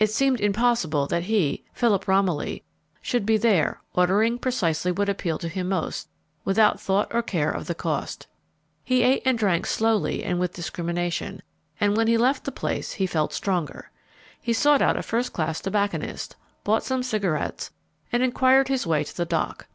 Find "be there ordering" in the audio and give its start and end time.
3.24-4.36